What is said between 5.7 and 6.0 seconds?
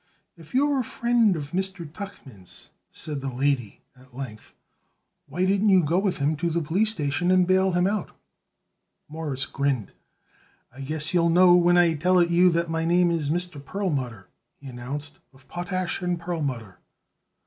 go